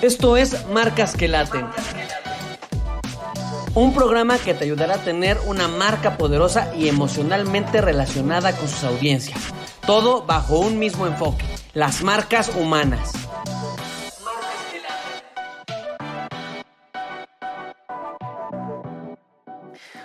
[0.00, 1.66] Esto es Marcas que Laten.
[3.74, 8.84] Un programa que te ayudará a tener una marca poderosa y emocionalmente relacionada con sus
[8.84, 9.52] audiencias.
[9.84, 13.12] Todo bajo un mismo enfoque, las marcas humanas.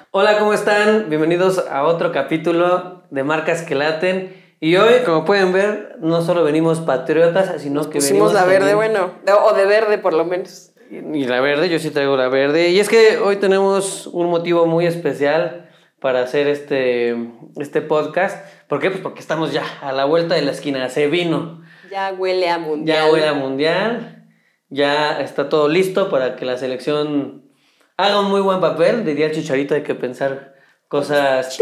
[0.10, 1.08] Hola, ¿cómo están?
[1.10, 4.43] Bienvenidos a otro capítulo de Marcas que Laten.
[4.64, 9.12] Y hoy, como pueden ver, no solo venimos patriotas, sino que venimos la verde, bueno,
[9.26, 10.72] de- o de verde por lo menos.
[10.90, 12.70] Y la verde, yo sí traigo la verde.
[12.70, 17.14] Y es que hoy tenemos un motivo muy especial para hacer este,
[17.58, 18.38] este podcast.
[18.70, 18.90] ¿Por qué?
[18.90, 20.88] Pues porque estamos ya a la vuelta de la esquina.
[20.88, 21.62] Se vino.
[21.92, 22.98] Ya huele a mundial.
[23.06, 24.28] Ya huele a mundial.
[24.70, 27.50] Ya está todo listo para que la selección
[27.98, 29.04] haga un muy buen papel.
[29.04, 30.54] Diría el chicharito, hay que pensar
[30.88, 31.60] cosas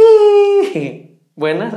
[1.36, 1.74] buenas.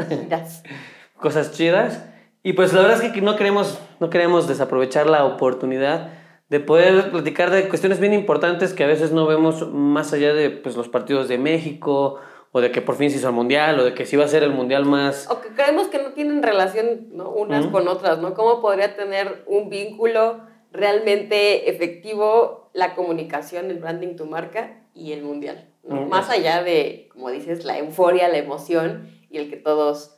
[1.25, 2.05] Cosas chidas.
[2.43, 6.11] Y pues la verdad es que no queremos, no queremos desaprovechar la oportunidad
[6.51, 10.51] de poder platicar de cuestiones bien importantes que a veces no vemos más allá de
[10.51, 12.21] pues, los partidos de México,
[12.53, 14.29] o de que por fin se hizo el Mundial, o de que sí va a
[14.29, 15.27] ser el Mundial más...
[15.31, 17.31] O que creemos que no tienen relación ¿no?
[17.31, 17.73] unas Ujú.
[17.73, 18.35] con otras, ¿no?
[18.35, 25.23] ¿Cómo podría tener un vínculo realmente efectivo la comunicación, el branding, tu marca y el
[25.23, 25.71] mundial?
[25.83, 26.03] ¿no?
[26.03, 26.09] Mm.
[26.11, 30.14] Más allá de, como dices, la euforia, la emoción y el que todos,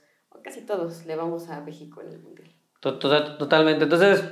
[0.47, 2.49] casi todos, le vamos a México en el mundial.
[2.81, 3.83] To- to- Totalmente.
[3.85, 4.25] Entonces,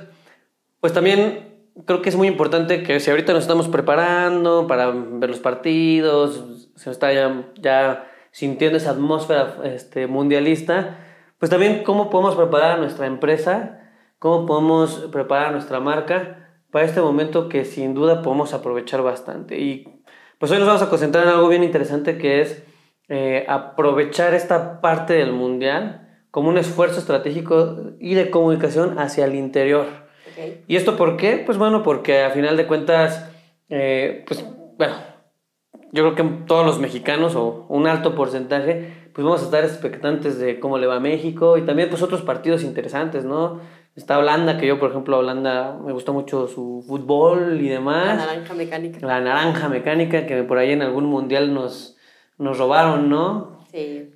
[0.79, 1.53] pues también
[1.85, 6.69] creo que es muy importante que si ahorita nos estamos preparando para ver los partidos,
[6.75, 10.99] se está ya, ya sintiendo esa atmósfera este, mundialista,
[11.37, 13.81] pues también cómo podemos preparar a nuestra empresa,
[14.19, 19.59] cómo podemos preparar a nuestra marca para este momento que sin duda podemos aprovechar bastante.
[19.59, 20.01] Y
[20.39, 22.63] pues hoy nos vamos a concentrar en algo bien interesante que es
[23.09, 26.04] eh, aprovechar esta parte del mundial
[26.35, 29.85] como un esfuerzo estratégico y de comunicación hacia el interior.
[29.85, 30.63] ¿ok?
[30.67, 31.41] ¿Y esto por qué?
[31.45, 33.31] Pues bueno, porque a final de cuentas,
[33.69, 34.43] eh, pues
[34.77, 34.95] bueno,
[35.93, 40.37] yo creo que todos los mexicanos o un alto porcentaje, pues vamos a estar expectantes
[40.37, 43.61] de cómo le va a México y también pues otros partidos interesantes, ¿no?
[43.95, 48.17] Está Holanda, que yo por ejemplo Holanda me gustó mucho su fútbol y La demás.
[48.17, 49.07] naranja mecánica.
[49.07, 51.95] La naranja mecánica que por ahí en algún mundial nos,
[52.37, 53.54] nos robaron, ¿no?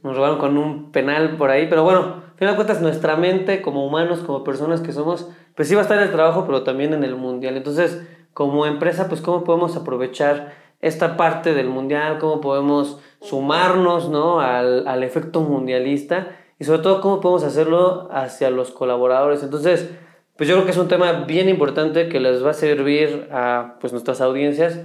[0.04, 3.62] Nos robaron con un penal por ahí, pero bueno, al final de cuentas nuestra mente
[3.62, 6.64] como humanos, como personas que somos, pues sí va a estar en el trabajo, pero
[6.64, 7.58] también en el mundial.
[7.58, 8.02] Entonces,
[8.34, 14.40] como empresa, pues cómo podemos aprovechar esta parte del mundial, cómo podemos sumarnos, ¿no?
[14.40, 19.44] Al, al efecto mundialista y sobre todo cómo podemos hacerlo hacia los colaboradores.
[19.44, 19.90] Entonces,
[20.38, 23.76] pues yo creo que es un tema bien importante que les va a servir a
[23.82, 24.80] pues nuestras audiencias.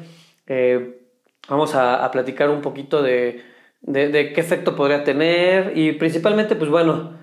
[0.48, 1.00] Eh,
[1.48, 3.53] vamos a, a platicar un poquito de,
[3.86, 7.18] de, de qué efecto podría tener y principalmente, pues bueno,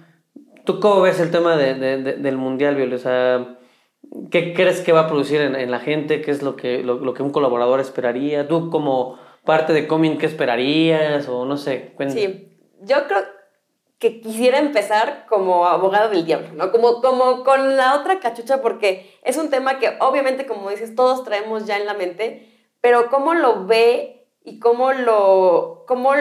[0.65, 2.95] ¿tú cómo ves el tema de, de- de- del mundial, Viole?
[2.95, 3.57] O sea,
[4.29, 6.21] ¿qué crees que va a producir en, en la gente?
[6.21, 8.47] ¿Qué es lo que, lo, lo que un colaborador esperaría?
[8.47, 11.27] ¿Tú como parte de Comin, qué esperarías?
[11.27, 12.21] O no sé, cuéntame.
[12.21, 13.19] Sí, yo creo
[13.97, 16.71] que quisiera empezar como abogado del diablo, ¿no?
[16.71, 21.23] Como, como con la otra cachucha, porque es un tema que obviamente, como dices, todos
[21.23, 22.47] traemos ya en la mente,
[22.81, 26.13] pero cómo lo ve y cómo lo, cómo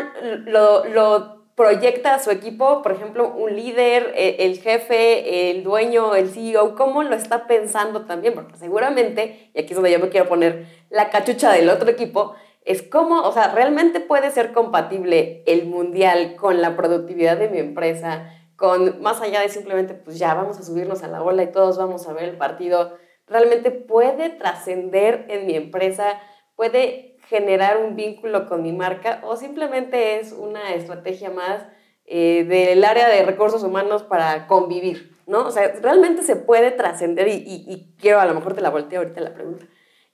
[0.46, 6.30] lo, proyecta a su equipo, por ejemplo, un líder, eh, el jefe, el dueño, el
[6.30, 10.28] CEO, cómo lo está pensando también, porque seguramente, y aquí es donde yo me quiero
[10.28, 15.66] poner la cachucha del otro equipo, es cómo, o sea, realmente puede ser compatible el
[15.66, 20.58] mundial con la productividad de mi empresa, con más allá de simplemente, pues ya vamos
[20.58, 22.96] a subirnos a la ola y todos vamos a ver el partido,
[23.28, 26.18] realmente puede trascender en mi empresa,
[26.56, 31.64] puede generar un vínculo con mi marca o simplemente es una estrategia más
[32.04, 35.46] eh, del área de recursos humanos para convivir, ¿no?
[35.46, 39.20] O sea, realmente se puede trascender y, quiero, a lo mejor te la volteo ahorita
[39.20, 39.66] la pregunta,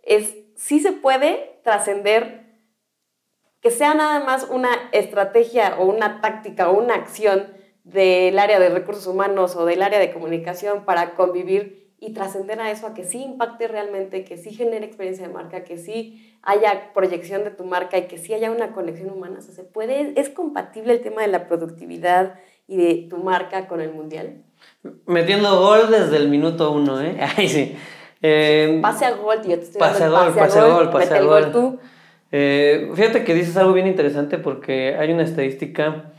[0.03, 2.45] es si se puede trascender
[3.63, 7.49] que sea nada más una estrategia o una táctica o una acción
[7.83, 12.71] del área de recursos humanos o del área de comunicación para convivir y trascender a
[12.71, 16.93] eso, a que sí impacte realmente, que sí genere experiencia de marca, que sí haya
[16.93, 19.37] proyección de tu marca y que sí haya una conexión humana.
[19.39, 22.35] O sea, se puede, es compatible el tema de la productividad
[22.69, 24.43] y de tu marca con el mundial.
[25.07, 27.17] Metiendo gol desde el minuto uno, ¿eh?
[27.37, 27.77] Ay, sí.
[28.23, 31.21] Eh, Pase a gol, tío, te estoy Pase a gol, pase a gol, pase a
[31.21, 31.29] gol.
[31.45, 31.79] gol tú.
[32.33, 36.13] Eh, fíjate que dices algo bien interesante porque hay una estadística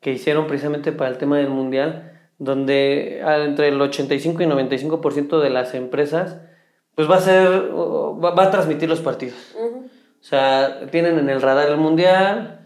[0.00, 2.13] que hicieron precisamente para el tema del mundial,
[2.44, 6.38] donde ah, entre el 85 y 95% de las empresas,
[6.94, 9.54] pues va a ser, va, a transmitir los partidos.
[9.58, 9.86] Ujú.
[9.86, 12.60] O sea, tienen en el radar el mundial,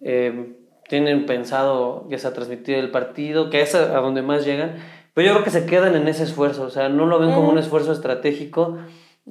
[0.00, 0.54] eh,
[0.88, 4.76] tienen pensado ya sea transmitir el partido, que es a, a donde más llegan,
[5.14, 7.50] pero yo creo que se quedan en ese esfuerzo, o sea, no lo ven como
[7.50, 8.78] un esfuerzo estratégico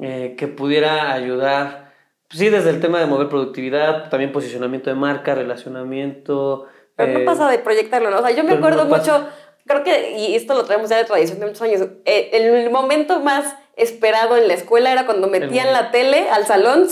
[0.02, 1.94] eh, que pudiera ayudar,
[2.28, 6.68] pues sí, desde el tema de mover productividad, también posicionamiento de marca, relacionamiento.
[6.96, 8.20] Pero no eh, pasa de proyectarlo, ¿no?
[8.20, 9.20] O sea, yo me no acuerdo pasa.
[9.20, 9.30] mucho,
[9.70, 13.20] creo que, y esto lo traemos ya de tradición de muchos años, eh, el momento
[13.20, 16.88] más esperado en la escuela era cuando metían la tele al salón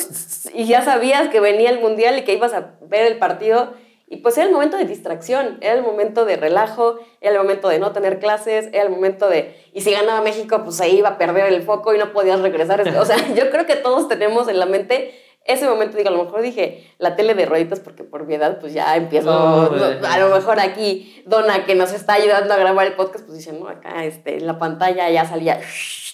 [0.53, 3.73] y ya sabías que venía el mundial y que ibas a ver el partido.
[4.09, 7.67] Y pues era el momento de distracción, era el momento de relajo, era el momento
[7.67, 9.55] de no tener clases, era el momento de...
[9.73, 12.87] Y si ganaba México, pues ahí iba a perder el foco y no podías regresar.
[12.99, 15.13] O sea, yo creo que todos tenemos en la mente
[15.47, 18.59] ese momento, digo, a lo mejor dije la tele de rueditas porque por mi edad
[18.59, 19.31] pues ya empiezo,
[19.71, 23.37] no, a lo mejor aquí Donna que nos está ayudando a grabar el podcast pues
[23.37, 25.59] dice, no, acá este, la pantalla ya salía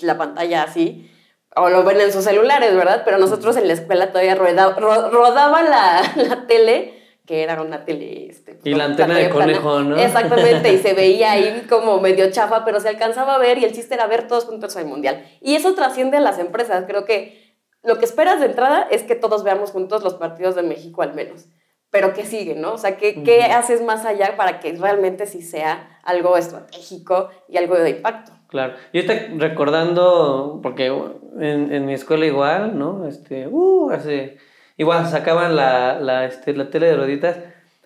[0.01, 1.09] la pantalla así,
[1.56, 3.01] o lo ven en sus celulares, ¿verdad?
[3.06, 8.27] Pero nosotros en la escuela todavía ro- rodaba la, la tele, que era una tele...
[8.30, 9.45] Este, Y la antena de plana.
[9.45, 9.95] conejo, ¿no?
[9.97, 13.71] Exactamente, y se veía ahí como medio chafa, pero se alcanzaba a ver y el
[13.71, 15.24] chiste era ver todos juntos el mundial.
[15.41, 17.43] Y eso trasciende a las empresas, creo que
[17.83, 21.13] lo que esperas de entrada es que todos veamos juntos los partidos de México al
[21.13, 21.45] menos.
[21.91, 22.74] Pero ¿qué sigue, no?
[22.74, 27.57] O sea, ¿qué, qué haces más allá para que realmente sí sea algo estratégico y
[27.57, 28.31] algo de impacto?
[28.47, 28.74] Claro.
[28.94, 33.07] Yo ahorita recordando, porque en, en mi escuela igual, ¿no?
[33.07, 34.38] Este, uh, hace,
[34.77, 37.38] igual sacaban la, la, este, la tele de rueditas.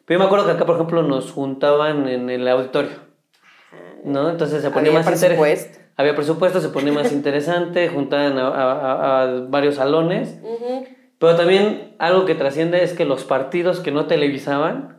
[0.06, 2.92] Pero yo me acuerdo que acá, por ejemplo, nos juntaban en el auditorio,
[4.06, 4.30] ¿no?
[4.30, 5.87] Entonces se ponía Había más interesante.
[5.98, 10.40] Había presupuesto, se ponía más interesante, juntaban a, a- a- a varios salones.
[10.44, 10.86] Ujú,
[11.20, 14.96] Pero también algo que trasciende es que los partidos que no televisaban,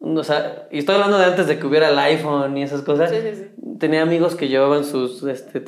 [0.00, 3.10] o sea, y estoy hablando de antes de que hubiera el iPhone y esas cosas,
[3.10, 3.76] Sí, sí, sí.
[3.78, 5.60] tenía amigos que llevaban sus este,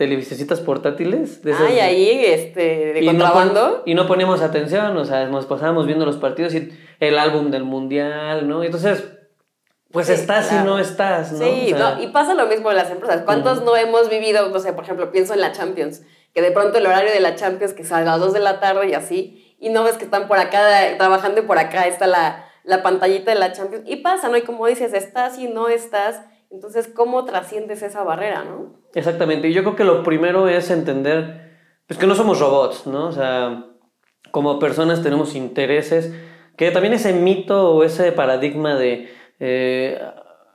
[0.60, 1.42] portátiles.
[1.42, 3.60] De esas- Ay, ahí, este, de y no, contrabando.
[3.60, 6.70] pon- y no poníamos atención, o sea, nos pasábamos viendo los partidos y
[7.00, 8.62] el álbum del mundial, ¿no?
[8.64, 9.04] Entonces,
[9.92, 10.62] pues Sí, estás claro.
[10.62, 11.38] y no estás, ¿no?
[11.38, 13.22] Sí, O sea, no, y pasa lo mismo en las empresas.
[13.24, 16.02] ¿Cuántos no hemos vivido, no sé, por ejemplo, pienso en la Champions,
[16.34, 18.60] que de pronto el horario de la Champions que sale a las 2 de la
[18.60, 20.60] tarde y así, y no ves que están por acá
[20.96, 24.36] trabajando y por acá está la, la pantallita de la Champions, y pasa, ¿no?
[24.36, 26.20] Y como dices, estás y no estás,
[26.50, 28.74] entonces, ¿cómo trasciendes esa barrera, no?
[28.94, 31.50] Exactamente, y yo creo que lo primero es entender
[31.90, 33.08] pues que no somos robots, ¿no?
[33.08, 33.64] O sea,
[34.30, 36.14] como personas tenemos intereses,
[36.56, 40.00] que también ese mito o ese paradigma de eh,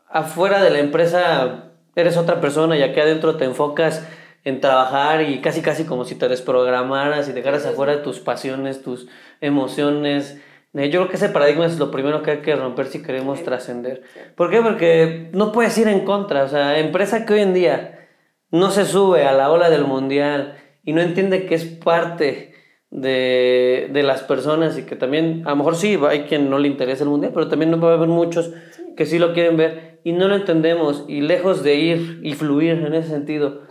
[0.09, 4.07] afuera de la empresa eres otra persona y aquí adentro te enfocas
[4.43, 9.07] en trabajar y casi casi como si te desprogramaras y dejaras afuera tus pasiones, tus
[9.41, 10.39] emociones.
[10.73, 13.39] Eh, Yo creo que ese paradigma es lo primero que hay que romper si queremos
[13.39, 13.45] Sí.
[13.45, 14.03] trascender.
[14.35, 14.61] ¿Por qué?
[14.61, 16.43] Porque no puedes ir en contra.
[16.43, 18.07] O sea, empresa que hoy en día
[18.51, 22.53] no se sube a la ola del mundial y no entiende que es parte
[22.91, 26.67] de, de las personas y que también, a lo mejor sí, hay quien no le
[26.67, 28.51] interesa el mundial, pero también va a haber muchos
[28.95, 32.71] que sí lo quieren ver y no lo entendemos y lejos de ir y fluir
[32.85, 33.61] en ese sentido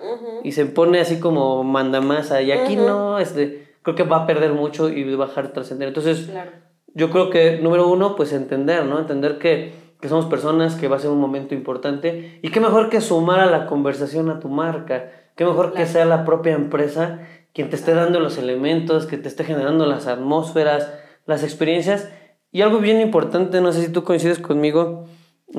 [0.42, 2.86] y se pone así como mandamasa y aquí Ujú.
[2.86, 5.88] no, este, creo que va a perder mucho y va a bajar trascender.
[5.88, 6.50] Entonces, Claro.
[6.94, 8.98] yo creo que, número uno, pues entender, ¿no?
[8.98, 12.40] Entender que, que somos personas, que va a ser un momento importante.
[12.42, 15.10] Y qué mejor que sumar a la conversación a tu marca.
[15.36, 17.20] Qué mejor que sea la propia empresa
[17.54, 20.92] quien te esté dando los elementos, que te esté generando las atmósferas,
[21.24, 22.10] las experiencias.
[22.50, 25.06] Y algo bien importante, no sé si tú coincides conmigo,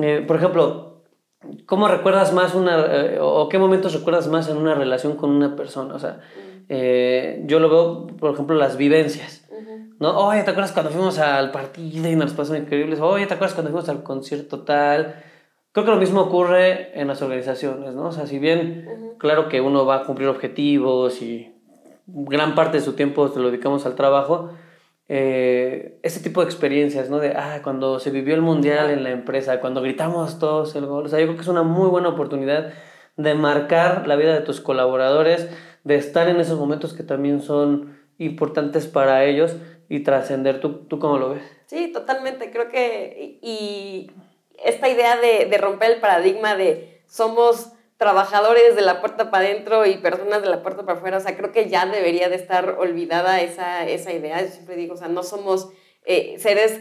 [0.00, 1.02] eh, por ejemplo,
[1.64, 5.56] ¿cómo recuerdas más una, eh, o qué momentos recuerdas más en una relación con una
[5.56, 5.94] persona?
[5.94, 6.20] O sea,
[6.68, 9.42] eh, yo lo veo, por ejemplo, las vivencias.
[9.98, 10.18] ¿no?
[10.18, 13.00] Oye, ¿te acuerdas cuando fuimos al partido y nos pasó increíbles?
[13.00, 15.22] Oye, ¿te acuerdas cuando fuimos al concierto tal?
[15.72, 18.08] Creo que lo mismo ocurre en las organizaciones, ¿no?
[18.08, 21.55] O sea, si bien, claro que uno va a cumplir objetivos y
[22.06, 24.50] gran parte de su tiempo se lo dedicamos al trabajo,
[25.08, 27.18] eh, ese tipo de experiencias, ¿no?
[27.18, 31.06] De, ah, cuando se vivió el mundial en la empresa, cuando gritamos todos el gol,
[31.06, 32.72] o sea, yo creo que es una muy buena oportunidad
[33.16, 35.48] de marcar la vida de tus colaboradores,
[35.84, 39.56] de estar en esos momentos que también son importantes para ellos
[39.88, 40.60] y trascender.
[40.60, 41.42] ¿Tú, ¿Tú cómo lo ves?
[41.66, 42.50] Sí, totalmente.
[42.50, 44.10] Creo que y
[44.64, 49.86] esta idea de, de romper el paradigma de somos trabajadores de la puerta para adentro
[49.86, 52.76] y personas de la puerta para afuera, o sea, creo que ya debería de estar
[52.78, 54.42] olvidada esa, esa idea.
[54.42, 55.70] Yo siempre digo, o sea, no somos
[56.04, 56.80] eh, seres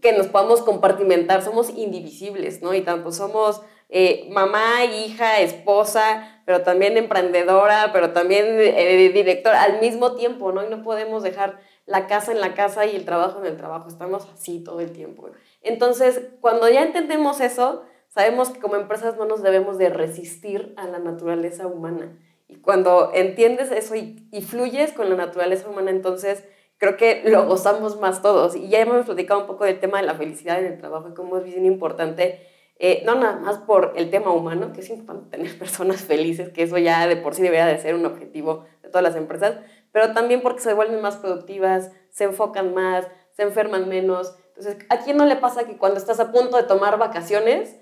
[0.00, 2.74] que nos podamos compartimentar, somos indivisibles, ¿no?
[2.74, 9.80] Y tanto somos eh, mamá, hija, esposa, pero también emprendedora, pero también eh, directora al
[9.80, 10.64] mismo tiempo, ¿no?
[10.64, 13.88] Y no podemos dejar la casa en la casa y el trabajo en el trabajo,
[13.88, 15.28] estamos así todo el tiempo.
[15.60, 20.86] Entonces, cuando ya entendemos eso, sabemos que como empresas no nos debemos de resistir a
[20.86, 22.16] la naturaleza humana.
[22.46, 26.44] Y cuando entiendes eso y, y fluyes con la naturaleza humana, entonces
[26.78, 28.54] creo que lo gozamos más todos.
[28.54, 31.14] Y ya hemos platicado un poco del tema de la felicidad en el trabajo y
[31.14, 32.46] cómo es bien importante,
[32.78, 36.62] eh, no nada más por el tema humano, que es importante tener personas felices, que
[36.62, 39.58] eso ya de por sí debería de ser un objetivo de todas las empresas,
[39.90, 44.36] pero también porque se vuelven más productivas, se enfocan más, se enferman menos.
[44.48, 47.76] Entonces, ¿a quién no le pasa que cuando estás a punto de tomar vacaciones,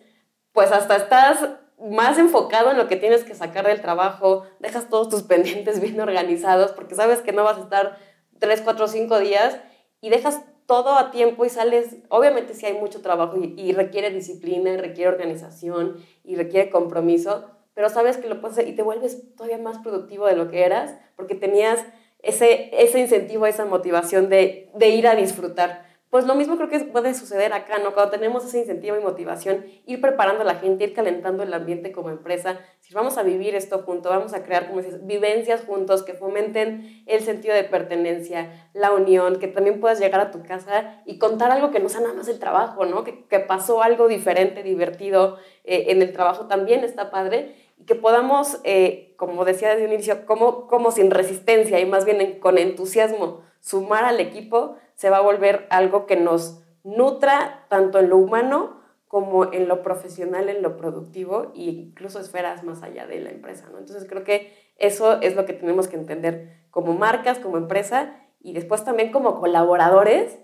[0.53, 1.49] pues hasta estás
[1.91, 6.01] más enfocado en lo que tienes que sacar del trabajo, dejas todos tus pendientes bien
[6.01, 7.99] organizados porque sabes que no vas a estar
[8.39, 9.59] 3, 4, 5 días
[10.01, 14.77] y dejas todo a tiempo y sales, obviamente si hay mucho trabajo y, requiere disciplina,
[14.77, 19.59] requiere organización y requiere compromiso, pero sabes que lo puedes hacer y te vuelves todavía
[19.59, 21.85] más productivo de lo que eras porque tenías
[22.21, 25.92] ese, ese incentivo, esa motivación de, de ir a disfrutar.
[26.13, 27.95] Pues lo mismo creo que puede suceder acá, ¿no?
[27.95, 31.91] Cuando tenemos ese incentivo y motivación, ir preparando a la gente, ir calentando el ambiente
[31.91, 32.61] como empresa.
[32.81, 37.03] Si vamos a vivir esto juntos, vamos a crear, como dices, vivencias juntos que fomenten
[37.07, 41.51] el sentido de pertenencia, la unión, que también puedas llegar a tu casa y contar
[41.51, 43.05] algo que no sea nada más el trabajo, ¿no?
[43.05, 48.61] Que, pasó algo diferente, divertido eh, en el trabajo también está padre y que podamos,
[48.65, 53.41] eh, como decía desde un inicio, como, como sin resistencia y más bien con entusiasmo
[53.63, 58.81] sumar al equipo se va a volver algo que nos nutra tanto en lo humano
[59.09, 63.69] como en lo profesional, en lo productivo e incluso esferas más allá de la empresa.
[63.73, 63.81] ¿no?
[63.81, 68.53] Entonces creo que eso es lo que tenemos que entender como marcas, como empresa y
[68.53, 70.39] después también como colaboradores,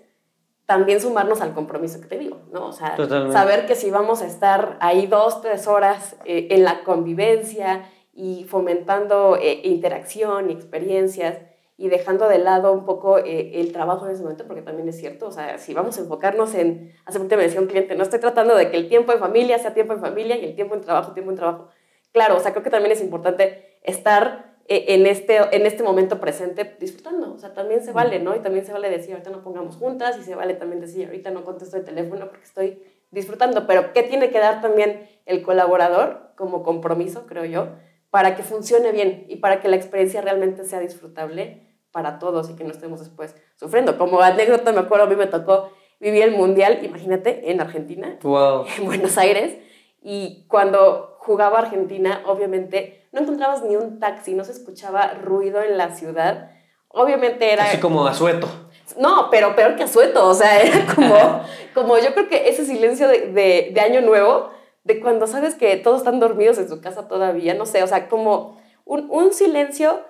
[0.65, 2.65] también sumarnos al compromiso que te digo, ¿no?
[2.65, 2.97] O sea,
[3.31, 8.43] saber que si vamos a estar ahí dos, tres horas eh, en la convivencia y
[8.43, 11.37] fomentando eh, interacción y experiencias,
[11.79, 14.97] y dejando de lado un poco eh, el trabajo en ese momento, porque también es
[14.97, 18.03] cierto, o sea, si vamos a enfocarnos en, hace poco me decía un cliente, no
[18.03, 20.75] estoy tratando de que el tiempo en familia sea tiempo en familia y el tiempo
[20.75, 21.69] en trabajo, tiempo en trabajo.
[22.11, 26.19] Claro, o sea, creo que también es importante estar eh, en, este, en este momento
[26.19, 28.35] presente disfrutando, o sea, también se vale, ¿no?
[28.35, 31.31] Y también se vale decir, ahorita no pongamos juntas, y se vale también decir, ahorita
[31.31, 36.33] no contesto el teléfono porque estoy disfrutando, pero ¿qué tiene que dar también el colaborador
[36.35, 37.69] como compromiso, creo yo,
[38.09, 41.68] para que funcione bien y para que la experiencia realmente sea disfrutable?
[41.91, 43.97] Para todos y que no estemos después sufriendo.
[43.97, 48.17] Como anécdota, me acuerdo, a mí me tocó vivir el Mundial, imagínate, en Argentina,
[48.77, 49.57] en Buenos Aires,
[50.01, 55.77] y cuando jugaba Argentina, obviamente, no encontrabas ni un taxi, no se escuchaba ruido en
[55.77, 56.51] la ciudad.
[56.87, 57.65] Obviamente era...
[57.65, 58.47] Así como asueto.
[58.97, 61.15] No, pero peor que asueto, o sea, era como,
[61.73, 64.51] como yo creo que ese silencio de, de, de Año Nuevo,
[64.83, 68.07] de cuando sabes que todos están dormidos en su casa todavía, no sé, o sea,
[68.09, 70.01] como un, un silencio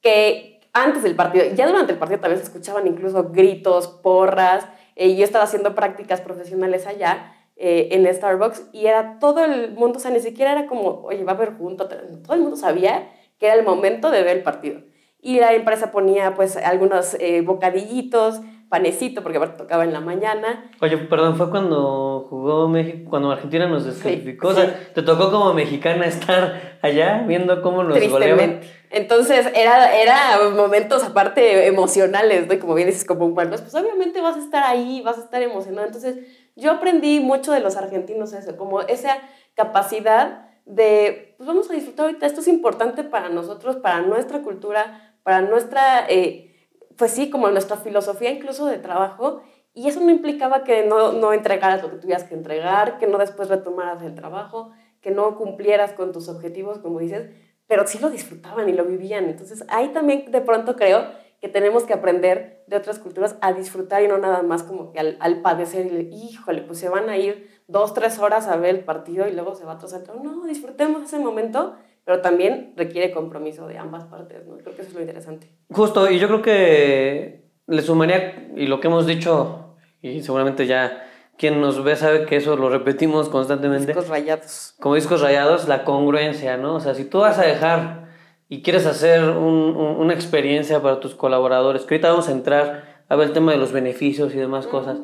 [0.00, 4.66] que, antes del partido, ya durante el partido también se escuchaban incluso gritos, porras,
[4.96, 9.98] eh, yo estaba haciendo prácticas profesionales allá eh, en Starbucks y era todo el mundo,
[9.98, 13.08] o sea, ni siquiera era como, oye, va a haber junto, todo el mundo sabía
[13.38, 14.82] que era el momento de ver el partido.
[15.20, 18.40] Y la empresa ponía pues algunos eh, bocadillitos,
[18.74, 20.68] panecito, porque tocaba en la mañana.
[20.80, 24.48] Oye, perdón, fue cuando jugó México, cuando Argentina nos descalificó.
[24.48, 28.62] o sea, te tocó como mexicana estar allá viendo cómo nos goleaban.
[28.90, 32.58] Entonces, era, era momentos aparte emocionales, ¿no?
[32.58, 35.86] como bien dices, como humanos, pues obviamente vas a estar ahí, vas a estar emocionado.
[35.86, 36.16] Entonces,
[36.56, 39.18] yo aprendí mucho de los argentinos eso, como esa
[39.54, 45.14] capacidad de, pues vamos a disfrutar ahorita, esto es importante para nosotros, para nuestra cultura,
[45.22, 46.06] para nuestra...
[46.08, 46.50] Eh,
[46.96, 51.32] pues sí, como nuestra filosofía incluso de trabajo, y eso no implicaba que no, no
[51.32, 54.70] entregaras lo que tuvieras que entregar, que no después retomaras el trabajo,
[55.00, 57.28] que no cumplieras con tus objetivos, como dices,
[57.66, 59.24] pero sí lo disfrutaban y lo vivían.
[59.24, 61.06] Entonces ahí también de pronto creo
[61.40, 65.00] que tenemos que aprender de otras culturas a disfrutar y no nada más como que
[65.00, 68.76] al, al padecer y, híjole, pues se van a ir dos, tres horas a ver
[68.76, 70.02] el partido y luego se va a trozar.
[70.22, 71.74] No, disfrutemos ese momento
[72.04, 74.58] pero también requiere compromiso de ambas partes, ¿no?
[74.58, 75.50] Creo que eso es lo interesante.
[75.70, 81.04] Justo, y yo creo que le sumaría, y lo que hemos dicho, y seguramente ya
[81.36, 83.86] quien nos ve sabe que eso lo repetimos constantemente.
[83.86, 84.74] Discos rayados.
[84.80, 86.76] Como discos rayados, la congruencia, ¿no?
[86.76, 88.08] O sea, si tú vas a dejar
[88.48, 93.16] y quieres hacer un, una experiencia para tus colaboradores, que ahorita vamos a entrar a
[93.16, 94.98] ver el tema de los beneficios y demás cosas,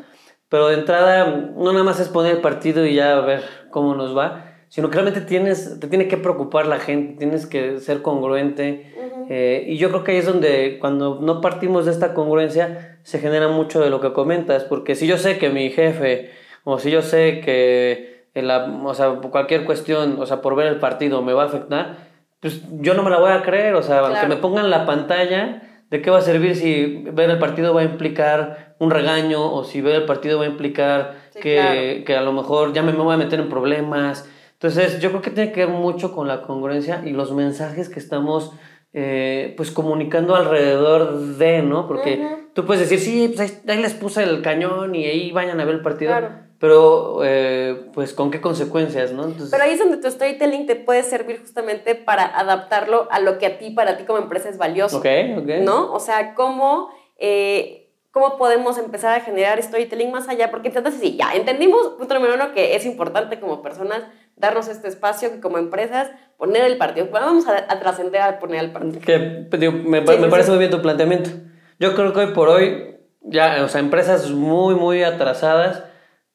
[0.49, 3.95] pero de entrada no nada más es poner el partido y ya a ver cómo
[3.95, 8.03] nos va, sino que realmente tienes, te tiene que preocupar la gente, tienes que ser
[8.03, 8.95] congruente.
[9.29, 13.19] Eh, y yo creo que ahí es donde cuando no partimos de esta congruencia se
[13.19, 16.31] genera mucho de lo que comentas, porque si yo sé que mi jefe,
[16.63, 20.79] o si yo sé que la, o sea, cualquier cuestión, o sea, por ver el
[20.79, 21.97] partido me va a afectar,
[22.39, 25.63] pues yo no me la voy a creer, o sea, aunque me pongan la pantalla,
[25.91, 29.65] ¿de qué va a servir si ver el partido va a implicar un regaño o
[29.65, 33.03] si ver el partido va a implicar que, que, a lo mejor ya me, me
[33.03, 34.31] voy a meter en problemas?
[34.63, 37.99] Entonces, yo creo que tiene que ver mucho con la congruencia y los mensajes que
[37.99, 38.53] estamos
[38.93, 41.89] eh, pues comunicando alrededor de, ¿no?
[41.89, 45.65] Porque tú puedes decir, sí, pues ahí, les puse el cañón y ahí vayan a
[45.65, 46.13] ver el partido.
[46.59, 49.33] pero eh, pues con qué consecuencias, ¿no?
[49.51, 53.47] pero ahí es donde tu storytelling te puede servir justamente para adaptarlo a lo que
[53.47, 54.99] a ti, para ti como empresa es valioso.
[54.99, 55.07] Ok,
[55.39, 55.49] ok.
[55.63, 55.91] ¿No?
[55.93, 56.91] O sea, cómo...
[57.17, 60.51] Eh, ¿Cómo podemos empezar a generar storytelling más allá?
[60.51, 64.03] Porque entonces, sí, ya entendimos, punto número uno, que es importante como personas
[64.41, 67.09] darnos este espacio, que como empresas poner el partido.
[67.13, 69.01] vamos a, trascender al poner el partido.
[69.01, 69.47] Que,
[69.85, 71.31] me, parece muy bien tu planteamiento.
[71.79, 75.85] Yo creo que hoy por hoy, ya, o sea, empresas muy, muy atrasadas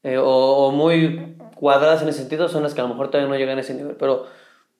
[0.03, 3.37] eh, o, muy cuadradas en ese sentido son las que a lo mejor todavía no
[3.37, 3.95] llegan a ese nivel.
[3.95, 4.27] Pero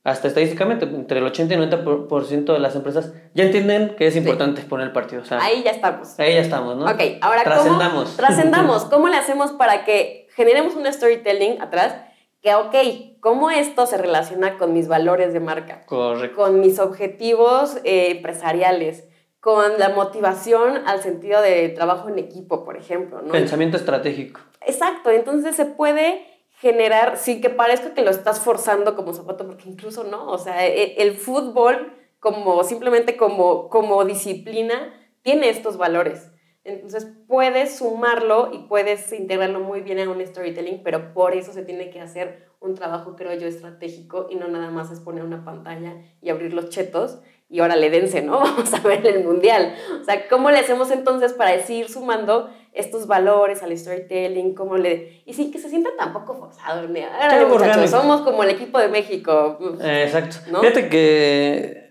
[0.03, 4.15] hasta estadísticamente, entre el 80 y el 90% de las empresas ya entienden que es
[4.15, 5.23] importante poner el partido.
[5.31, 6.19] ahí ya estamos.
[6.19, 6.85] Ahí ya estamos, ¿no?
[6.85, 8.03] Ok, ahora trascendamos.
[8.09, 8.85] ¿cómo, trascendamos.
[8.91, 11.95] ¿Cómo le hacemos para que generemos un storytelling atrás?
[12.45, 12.75] Que, ok,
[13.21, 15.83] ¿cómo esto se relaciona con mis valores de marca?
[15.87, 16.35] Correcto.
[16.35, 19.05] Con mis objetivos eh, empresariales,
[19.39, 23.31] con la motivación al sentido de trabajo en equipo, por ejemplo, ¿no?
[23.31, 24.41] Pensamiento estratégico.
[24.61, 26.23] Exacto, entonces se puede
[26.59, 30.67] generar, sin que parezca que lo estás forzando como zapato, porque incluso no, o sea,
[30.67, 36.29] e, el, fútbol como simplemente como, como disciplina tiene estos valores.
[36.65, 41.61] Entonces puedes sumarlo y puedes integrarlo muy bien en un storytelling, pero por eso se
[41.61, 45.45] tiene que hacer un trabajo, creo yo, estratégico y no nada más es poner una
[45.45, 47.19] pantalla y abrir los chetos
[47.49, 48.39] y ahora le dense, ¿no?
[48.39, 49.75] Vamos a ver el mundial.
[50.01, 55.21] O sea, ¿cómo le hacemos entonces para seguir sumando estos valores al storytelling, cómo le...
[55.27, 56.81] Y sin que se sienta tampoco forzado.
[56.81, 59.59] Ahora, somos como el equipo de México.
[59.81, 60.37] Eh, exacto.
[60.59, 61.85] Fíjate que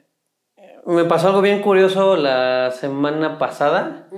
[0.84, 4.08] me pasó algo bien curioso la semana pasada.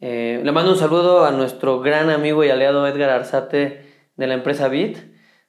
[0.00, 3.84] Eh, le mando un saludo a nuestro gran amigo y aliado Edgar Arzate
[4.16, 4.98] de la empresa Bit,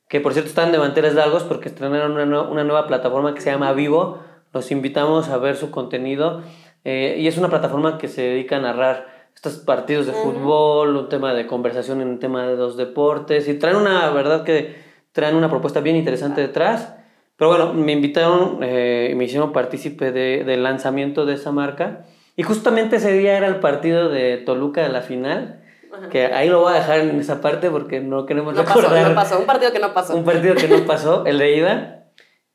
[0.08, 3.52] que por cierto están de manteles largos porque estrenaron una, una nueva plataforma que se
[3.52, 4.20] llama Vivo.
[4.52, 6.42] Los invitamos a ver su contenido.
[6.84, 11.10] Eh, y es una plataforma que se dedica a narrar estos partidos de fútbol, un
[11.10, 14.76] tema de conversación en un tema de los deportes, y traen una, verdad que
[15.12, 16.96] traen una propuesta bien interesante detrás.
[17.36, 22.06] Pero bueno, me invitaron eh, y me hicieron partícipe de, del lanzamiento de esa marca.
[22.40, 25.62] Y justamente ese día era el partido de Toluca de la final.
[26.10, 28.92] Que ahí lo voy a dejar en esa parte porque no queremos no recordar.
[28.94, 30.16] Pasó, no pasó, un partido que no pasó.
[30.16, 32.06] Un partido que no pasó, el de ida.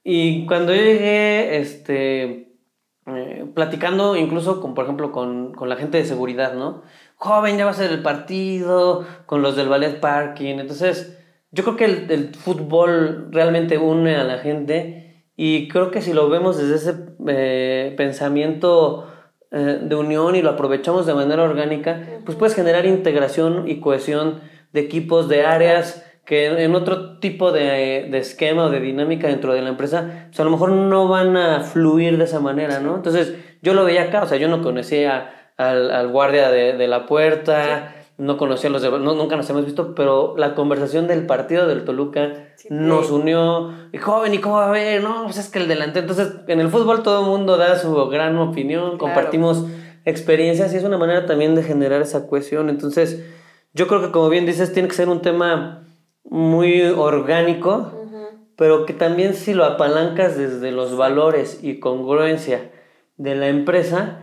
[0.02, 2.56] Y cuando yo llegué, este,
[3.04, 6.80] eh, platicando incluso con, por ejemplo, con, con, la gente de seguridad, ¿no?
[7.16, 10.60] Joven, ya va a ser el partido, con los del ballet parking.
[10.60, 11.18] Entonces,
[11.50, 16.14] yo creo que el, el fútbol realmente une a la gente y creo que si
[16.14, 16.94] lo vemos desde ese
[17.28, 19.10] eh, pensamiento
[19.54, 24.40] eh, de unión y lo aprovechamos de manera orgánica, pues puedes generar integración y cohesión
[24.72, 29.54] de equipos, de áreas que en otro tipo de, de, esquema o de dinámica dentro
[29.54, 32.96] de la empresa, pues a lo mejor no van a fluir de esa manera, ¿no?
[32.96, 37.94] Entonces, yo lo veía acá, o sea, yo no conocía al, guardia de, la puerta,
[38.16, 41.66] no conocía a los de, no, nunca nos hemos visto, pero la conversación del partido
[41.66, 45.02] del Toluca nos unió, y joven, ¿y cómo va a ver?
[45.02, 47.92] No, pues es que el delante, entonces, en el fútbol todo el mundo da su
[48.06, 49.66] gran opinión, compartimos
[50.04, 53.24] experiencias y es una manera también de generar esa cohesión, entonces,
[53.72, 55.84] yo creo que como bien dices, tiene que ser un tema
[56.22, 57.92] muy orgánico,
[58.56, 62.70] pero que también si lo apalancas desde los valores y congruencia
[63.16, 64.20] de la empresa,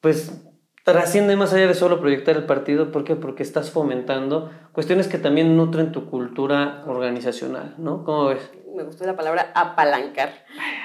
[0.00, 0.42] pues
[0.84, 2.90] trasciende más allá de solo proyectar el partido.
[2.90, 3.16] ¿Por qué?
[3.16, 8.04] Porque estás fomentando cuestiones que también nutren tu cultura organizacional, ¿no?
[8.04, 8.50] ¿Cómo ves?
[8.74, 10.32] me gustó la palabra apalancar.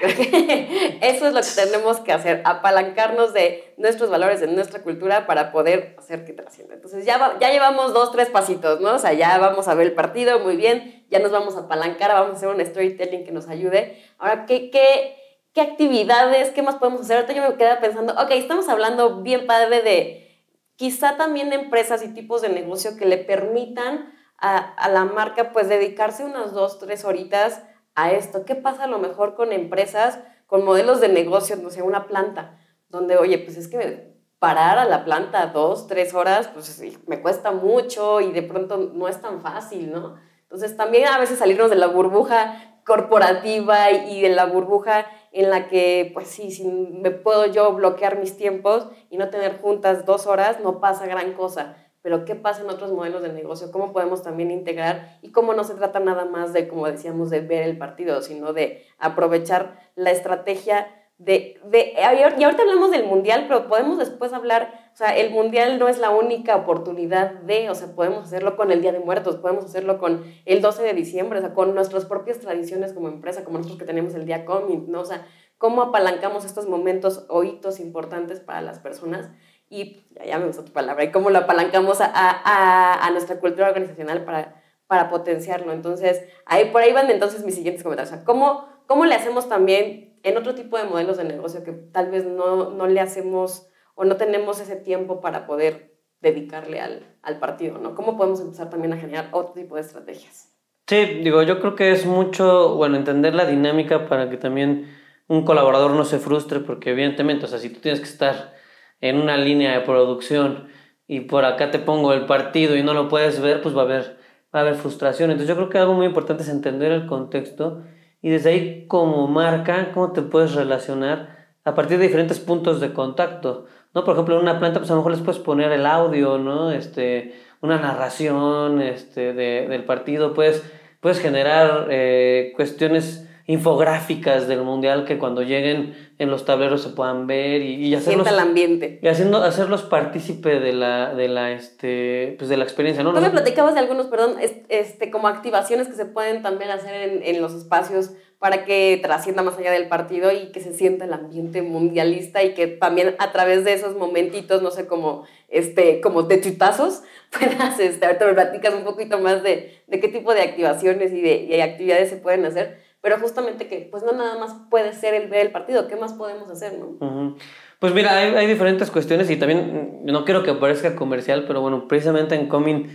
[1.00, 5.52] Eso es lo que tenemos que hacer, apalancarnos de nuestros valores, de nuestra cultura para
[5.52, 6.74] poder hacer que trascienda.
[6.74, 8.94] Entonces ya, ya llevamos dos, tres pasitos, ¿no?
[8.94, 12.10] O sea, ya vamos a ver el partido muy bien, ya nos vamos a apalancar,
[12.12, 14.02] vamos a hacer un storytelling que nos ayude.
[14.18, 15.16] Ahora, ¿qué, qué,
[15.58, 17.16] qué actividades, qué más podemos hacer?
[17.16, 22.04] Ahorita yo me quedé pensando, ok, estamos hablando bien padre de quizá también de empresas
[22.04, 26.78] y tipos de negocio que le permitan a, a la marca pues dedicarse unas dos,
[26.78, 27.64] tres horitas
[27.96, 28.44] a esto.
[28.44, 32.56] ¿Qué pasa a lo mejor con empresas, con modelos de negocio, no sé, una planta,
[32.88, 37.50] donde, oye, pues es que parar a la planta dos, tres horas, pues me cuesta
[37.50, 40.20] mucho y de pronto no es tan fácil, ¿no?
[40.42, 45.68] Entonces también a veces salirnos de la burbuja corporativa y de la burbuja en la
[45.68, 50.26] que, pues sí, si me puedo yo bloquear mis tiempos y no tener juntas dos
[50.26, 51.76] horas, no pasa gran cosa.
[52.02, 55.64] Pero qué pasa en otros modelos de negocio, cómo podemos también integrar y cómo no
[55.64, 60.12] se trata nada más de, como decíamos, de ver el partido, sino de aprovechar la
[60.12, 60.86] estrategia
[61.18, 65.78] de, de, y ahorita hablamos del mundial, pero podemos después hablar, o sea, el mundial
[65.78, 69.36] no es la única oportunidad de, o sea, podemos hacerlo con el Día de Muertos,
[69.36, 73.44] podemos hacerlo con el 12 de diciembre, o sea, con nuestras propias tradiciones como empresa,
[73.44, 75.02] como nosotros que tenemos el Día Comic, ¿no?
[75.02, 75.24] O sea,
[75.56, 79.30] cómo apalancamos estos momentos o hitos importantes para las personas
[79.70, 83.68] y ya, me gustó tu palabra, y cómo lo apalancamos a, a, a, nuestra cultura
[83.68, 85.72] organizacional para, para potenciarlo.
[85.72, 88.12] Entonces, ahí, por ahí van entonces mis siguientes comentarios.
[88.12, 91.70] O sea, ¿cómo, ¿cómo le hacemos también en otro tipo de modelos de negocio que
[91.70, 97.02] tal vez no, no le hacemos o no tenemos ese tiempo para poder dedicarle al,
[97.20, 97.96] al partido, ¿no?
[97.96, 100.56] ¿Cómo podemos empezar también a generar otro tipo de estrategias?
[100.86, 104.88] Sí, digo, yo creo que es mucho, bueno, entender la dinámica para que también
[105.26, 108.54] un colaborador no se frustre, porque evidentemente, o sea, si tú tienes que estar
[109.00, 110.68] en una línea de producción
[111.08, 113.84] y por acá te pongo el partido y no lo puedes ver, pues va a
[113.84, 114.16] haber,
[114.54, 115.32] va a haber frustración.
[115.32, 117.82] Entonces yo creo que algo muy importante es entender el contexto
[118.22, 122.92] y desde ahí como marca, cómo te puedes relacionar a partir de diferentes puntos de
[122.92, 123.66] contacto.
[123.94, 124.04] ¿No?
[124.04, 126.70] Por ejemplo, en una planta, pues a lo mejor les puedes poner el audio, ¿no?
[126.70, 130.62] Este, una narración este, de, del partido, puedes,
[131.00, 137.26] puedes generar eh, cuestiones infográficas del mundial que cuando lleguen en los tableros se puedan
[137.26, 138.98] ver y, y hacerlos Sienta el ambiente.
[139.02, 143.20] y haciendo hacerlos partícipe de la de la este pues de la experiencia no Tú
[143.20, 147.22] me platicabas de algunos, perdón, es- este, como activaciones que se pueden también hacer en,
[147.22, 151.12] en los espacios para que trascienda más allá del partido y que se sienta el
[151.12, 156.22] ambiente mundialista y que también a través de esos momentitos, no sé, como, este, como
[156.22, 157.02] de chutazos,
[157.38, 161.20] puedas, este, ahorita me platicas un poquito más de, de qué tipo de activaciones y
[161.20, 164.92] de, y de actividades se pueden hacer, pero justamente que pues no nada más puede
[164.92, 167.36] ser el ver el partido, ¿qué más podemos hacer, no?
[167.80, 171.60] Pues mira, hay, hay diferentes cuestiones y también mm, no quiero que parezca comercial, pero
[171.60, 172.86] bueno, precisamente en Coming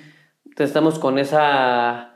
[0.57, 2.12] estamos con esa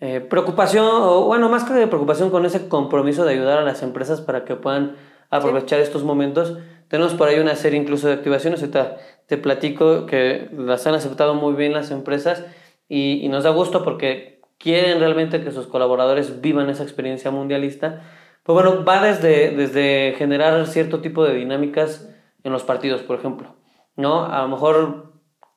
[0.00, 3.82] eh, preocupación, o bueno, más que de preocupación, con ese compromiso de ayudar a las
[3.82, 4.96] empresas para que puedan
[5.30, 6.58] aprovechar estos momentos.
[6.88, 11.34] Tenemos por ahí una serie incluso de activaciones, ahorita te platico que las han aceptado
[11.34, 12.44] muy bien las empresas
[12.88, 18.02] y, y nos da gusto porque quieren realmente que sus colaboradores vivan esa experiencia mundialista.
[18.42, 22.08] Pues bueno, va desde, desde generar cierto tipo de dinámicas
[22.42, 23.56] en los partidos, por ejemplo.
[23.96, 24.24] ¿no?
[24.24, 25.12] A lo mejor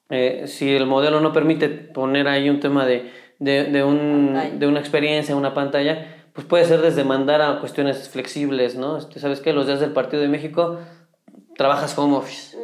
[0.09, 3.09] eh, si el modelo no permite poner ahí un tema de,
[3.41, 8.07] de, de un, de una experiencia, una pantalla, pues puede ser desde mandar a cuestiones
[8.07, 8.97] flexibles, ¿no?
[8.97, 9.51] Este, ¿Sabes qué?
[9.51, 10.77] Los días del Partido de México
[11.57, 12.55] trabajas home office.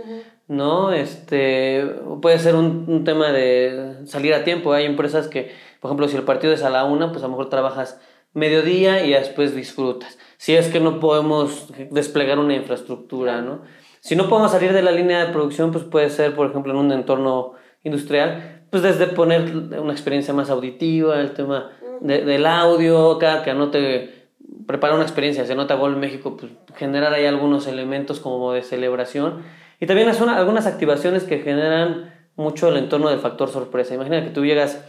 [0.48, 0.94] ¿no?
[0.94, 1.84] Este,
[2.22, 4.72] puede ser un, un tema de salir a tiempo.
[4.72, 7.32] Hay empresas que, por ejemplo, si el partido es a la una, pues a lo
[7.32, 8.00] mejor trabajas
[8.34, 10.18] mediodía y después disfrutas.
[10.38, 13.64] Si es que no podemos desplegar una infraestructura, ¿no?
[14.00, 16.80] Si no podemos salir de la línea de producción, pues puede ser, por ejemplo, en
[16.80, 23.18] un entorno industrial, pues desde poner una experiencia más auditiva, el tema de- del audio,
[23.20, 24.28] cada que anote,
[24.66, 29.44] prepara una experiencia, se nota Gol México, pues generar ahí algunos elementos como de celebración.
[29.80, 33.94] Y también son algunas activaciones que generan mucho el entorno del factor sorpresa.
[33.96, 34.84] Imagina que tú llegas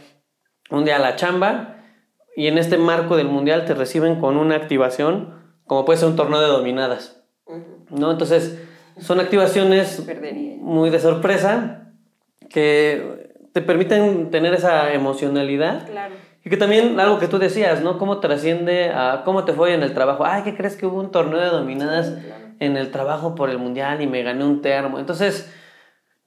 [0.69, 1.77] un día a la chamba
[2.35, 5.33] y en este marco del mundial te reciben con una activación,
[5.65, 7.21] como puede ser un torneo de dominadas.
[7.89, 8.11] ¿no?
[8.11, 8.61] Entonces,
[8.99, 10.03] son activaciones
[10.61, 11.91] muy de sorpresa
[12.49, 16.15] que te permiten tener esa emocionalidad Claro.
[16.45, 17.97] y que también algo que tú decías, ¿no?
[17.97, 20.25] Cómo trasciende a cómo te fue en el trabajo.
[20.25, 22.45] Ay, ¿qué crees que hubo un torneo de dominadas Sí, claro.
[22.59, 24.99] en el trabajo por el mundial y me gané un termo?
[24.99, 25.51] Entonces,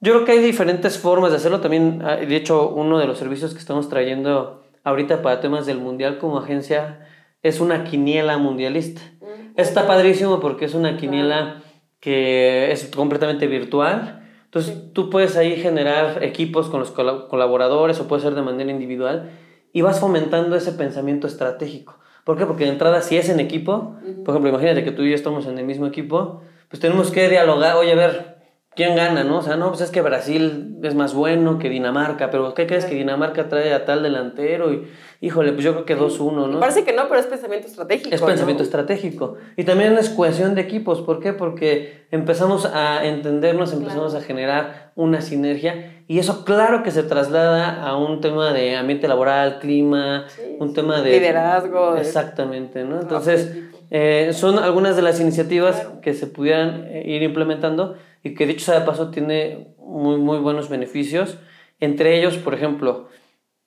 [0.01, 1.61] yo creo que hay diferentes formas de hacerlo.
[1.61, 5.77] También, ah, de hecho, uno de los servicios que estamos trayendo ahorita para temas del
[5.77, 7.07] mundial como agencia
[7.41, 9.01] es una quiniela mundialista.
[9.21, 9.31] Ujú.
[9.55, 11.61] Está padrísimo porque es una quiniela
[12.01, 14.22] que es completamente virtual.
[14.53, 18.69] Entonces tú puedes ahí generar equipos con los cola- colaboradores o puede ser de manera
[18.69, 19.31] individual
[19.73, 21.97] y vas fomentando ese pensamiento estratégico.
[22.23, 22.45] ¿Por qué?
[22.45, 25.47] Porque de entrada si es en equipo, por ejemplo, imagínate que tú y yo estamos
[25.47, 28.32] en el mismo equipo, pues tenemos que dialogar, oye, a ver,
[28.75, 29.23] ¿quién gana?
[29.23, 29.37] ¿no?
[29.37, 32.85] O sea, no, pues es que Brasil es más bueno que Dinamarca, pero ¿qué crees
[32.85, 34.73] que Dinamarca trae a tal delantero?
[34.73, 34.87] Y
[35.21, 36.59] híjole, pues yo creo que 2-1, ¿no?
[36.59, 38.13] Parece que no, pero es pensamiento estratégico.
[38.15, 38.65] Es pensamiento ¿no?
[38.65, 39.35] estratégico.
[39.57, 41.01] Y también es cohesión de equipos.
[41.01, 41.33] ¿Por qué?
[41.33, 46.03] Porque empezamos a entendernos, empezamos a generar una sinergia.
[46.07, 50.73] Y eso, claro que se traslada a un tema de ambiente laboral, clima, Sí, un
[50.73, 51.11] tema de.
[51.19, 51.93] Liderazgo.
[51.93, 52.99] de- Exactamente, ¿no?
[52.99, 53.57] Entonces,
[53.89, 56.01] eh, son algunas de las iniciativas Claro.
[56.01, 60.39] que se pudieran eh, ir implementando y que dicho sea de paso tiene muy, muy
[60.39, 61.37] buenos beneficios.
[61.79, 63.09] Entre ellos, por ejemplo,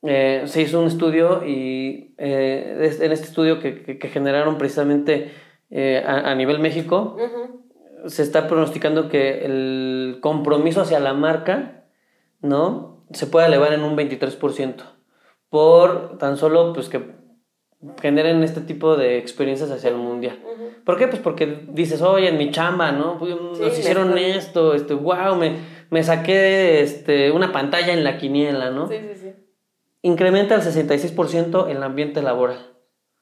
[0.02, 5.32] eh, se hizo un estudio y eh, en este estudio que, que- que generaron precisamente
[5.70, 7.16] eh, a, a nivel México,
[8.06, 11.84] se está pronosticando que el compromiso hacia la marca,
[12.40, 13.04] ¿no?
[13.12, 14.84] Se puede elevar en un 23%
[15.48, 17.00] por tan solo pues que
[18.00, 20.38] generen este tipo de experiencias hacia el mundial.
[20.84, 21.08] ¿Por qué?
[21.08, 23.18] Pues porque dices, oye, en mi chamba, ¿no?
[23.18, 25.56] Pues, Nos Sí, hicieron me- esto, este, wow, me,
[25.90, 28.88] me saqué este, una pantalla en la quiniela, ¿no?
[28.88, 29.32] Sí, sí, sí.
[30.02, 32.58] Incrementa el 66% el ambiente laboral,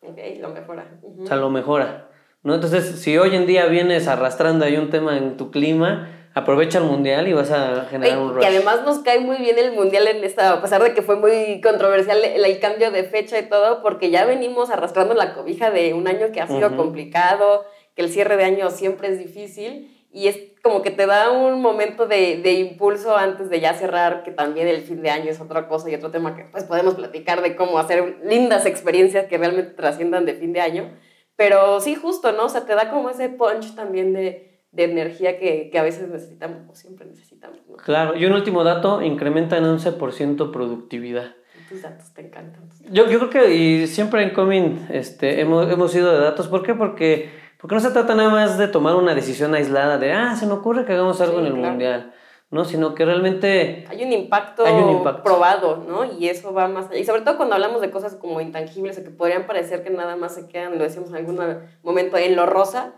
[0.02, 1.00] Ok, lo mejora.
[1.22, 2.10] O sea, lo mejora,
[2.42, 2.54] ¿no?
[2.54, 6.84] Entonces, si hoy en día vienes arrastrando ahí un tema en tu clima, aprovecha el
[6.84, 8.40] mundial y vas a generar un rush.
[8.40, 11.16] Que además nos cae muy bien el mundial en esta, a pesar de que fue
[11.16, 15.94] muy controversial el, cambio de fecha y todo, porque ya venimos arrastrando la cobija de
[15.94, 20.26] un año que ha sido complicado, que el cierre de año siempre es difícil y
[20.26, 24.30] es como que te da un momento de, de, impulso antes de ya cerrar, que
[24.30, 27.42] también el fin de año es otra cosa y otro tema que pues podemos platicar
[27.42, 30.90] de cómo hacer lindas experiencias que realmente trasciendan de fin de año.
[31.36, 32.44] Pero sí, justo, ¿no?
[32.44, 36.08] O sea, te da como ese punch también de, de energía que, que, a veces
[36.08, 37.58] necesitamos o siempre necesitamos.
[37.68, 37.76] ¿no?
[37.76, 41.34] Claro, y un último dato, incrementa en 11% productividad.
[41.68, 42.68] Tus datos te encantan.
[42.90, 46.48] Yo, yo creo que y siempre en Coming este, hemos, hemos ido de datos.
[46.48, 46.74] ¿Por qué?
[46.74, 47.30] Porque
[47.64, 50.52] porque no se trata nada más de tomar una decisión aislada de, ah, se me
[50.52, 52.12] ocurre que hagamos algo en el mundial,
[52.50, 52.66] ¿no?
[52.66, 53.86] Sino que realmente...
[53.88, 56.04] Hay un, impacto hay un impacto probado, ¿no?
[56.04, 56.98] Y eso va más allá.
[56.98, 60.14] Y sobre todo cuando hablamos de cosas como intangibles o que podrían parecer que nada
[60.14, 61.40] más se quedan, lo decíamos en algún
[61.82, 62.92] momento, en lo rosa,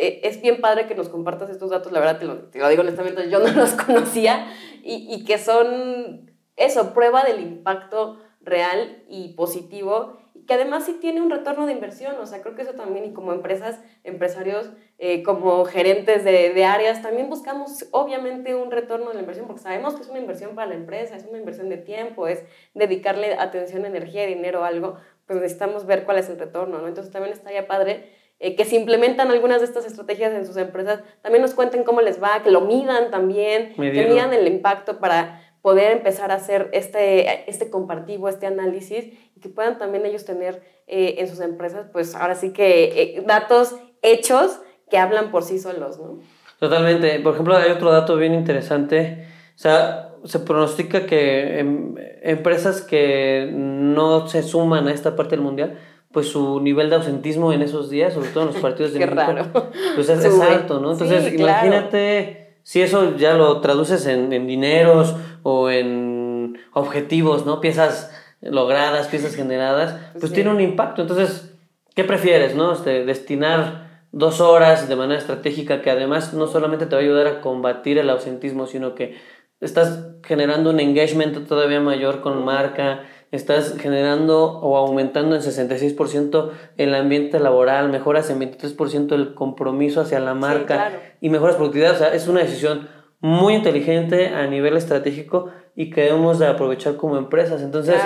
[0.00, 2.68] eh, es bien padre que nos compartas estos datos, la verdad te lo, te lo
[2.68, 4.46] digo honestamente, yo no los conocía,
[4.82, 10.18] y, y que son eso, prueba del impacto real y positivo
[10.50, 13.12] que además sí tiene un retorno de inversión, o sea, creo que eso también, y
[13.12, 19.14] como empresas, empresarios, eh, como gerentes de, de, áreas, también buscamos obviamente un retorno de
[19.14, 21.76] la inversión, porque sabemos que es una inversión para la empresa, es una inversión de
[21.76, 22.42] tiempo, es
[22.74, 26.88] dedicarle atención, energía, dinero algo, pues necesitamos ver cuál es el retorno, ¿no?
[26.88, 31.02] Entonces también estaría padre eh, que se implementan algunas de estas estrategias en sus empresas,
[31.22, 35.42] también nos cuenten cómo les va, que lo midan también, que midan el impacto para
[35.62, 40.62] poder empezar a hacer este, este compartivo, este análisis y que puedan también ellos tener
[40.86, 42.84] eh, en sus empresas, pues ahora sí que
[43.18, 46.20] eh, datos hechos que hablan por sí solos, ¿no?
[46.58, 47.20] Totalmente.
[47.20, 49.26] Por ejemplo, hay otro dato bien interesante.
[49.54, 55.44] O sea, se pronostica que em, empresas que no se suman a esta parte del
[55.44, 55.78] mundial,
[56.12, 59.06] pues su nivel de ausentismo en esos días, sobre todo en los partidos de Qué
[59.06, 60.92] México, pues es, alto, ¿no?
[60.92, 67.60] Entonces, imagínate si eso ya lo traduces en, en, dineros o en objetivos, ¿no?
[67.60, 71.02] Piezas logradas, piezas generadas, pues tiene un impacto.
[71.02, 71.54] Entonces,
[71.94, 72.72] ¿qué prefieres, no?
[72.72, 77.26] Este, destinar dos horas de manera estratégica que además no solamente te va a ayudar
[77.26, 79.16] a combatir el ausentismo, sino que
[79.60, 86.94] estás generando un engagement todavía mayor con marca, estás generando o aumentando en 66% el
[86.94, 91.94] ambiente laboral, mejoras en 23% el compromiso hacia la marca y mejoras productividad.
[91.94, 92.88] O sea, es una decisión
[93.20, 97.62] muy inteligente a nivel estratégico y que debemos de aprovechar como empresas.
[97.62, 97.96] Entonces,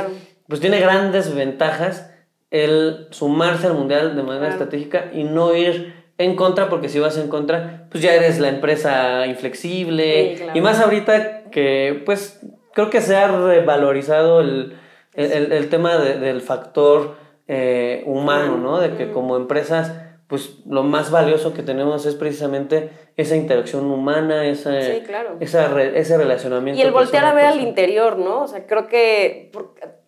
[0.48, 2.10] pues tiene grandes ventajas
[2.50, 7.18] el sumarse al mundial de manera estratégica y no ir en contra, porque si vas
[7.18, 10.36] en contra, pues ya eres la empresa inflexible.
[10.54, 12.40] Y más ahorita que, pues,
[12.72, 14.76] creo que se ha revalorizado el,
[15.14, 18.80] el, el tema del factor eh, humano, ¿no?
[18.80, 19.92] De que como empresas,
[20.28, 26.80] pues lo más valioso que tenemos es precisamente esa interacción humana, esa, esa ese relacionamiento.
[26.80, 28.44] Y el voltear a ver al interior, ¿no?
[28.44, 29.52] O sea, creo que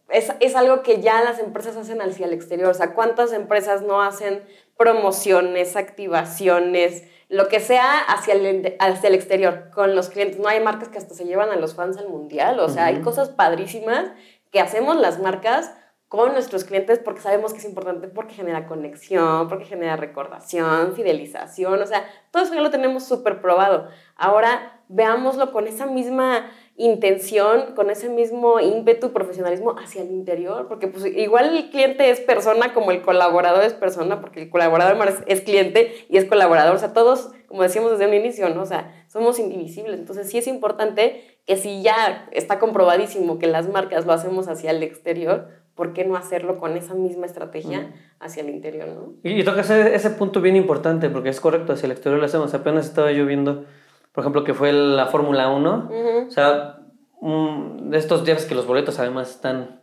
[0.08, 2.70] es, es, algo que ya las empresas hacen hacia el exterior.
[2.70, 4.42] O sea, ¿cuántas empresas no hacen
[4.78, 10.40] promociones, activaciones, lo que sea hacia el, hacia el exterior con los clientes?
[10.40, 12.60] No hay marcas que hasta se llevan a los fans al mundial.
[12.60, 14.10] O sea, hay cosas padrísimas
[14.50, 15.72] que hacemos las marcas
[16.08, 21.82] con nuestros clientes porque sabemos que es importante, porque genera conexión, porque genera recordación, fidelización,
[21.82, 23.88] o sea, todo eso ya lo tenemos súper probado.
[24.14, 30.86] Ahora veámoslo con esa misma intención, con ese mismo ímpetu, profesionalismo hacia el interior, porque
[30.86, 35.40] pues igual el cliente es persona como el colaborador es persona, porque el colaborador es
[35.40, 38.62] cliente y es colaborador, o sea, todos, como decíamos desde un inicio, ¿no?
[38.62, 43.68] O sea, somos indivisibles, entonces sí es importante que si ya está comprobadísimo que las
[43.68, 48.42] marcas lo hacemos hacia el exterior, ¿por qué no hacerlo con esa misma estrategia hacia
[48.42, 48.88] el interior?
[48.88, 49.12] ¿no?
[49.22, 52.52] Y, toca ese, ese punto bien importante, porque es correcto, hacia el exterior lo hacemos.
[52.54, 53.64] Apenas estaba yo viendo,
[54.12, 55.90] por ejemplo, que fue la Fórmula 1.
[56.26, 56.80] O sea,
[57.22, 59.80] de estos días que los boletos además están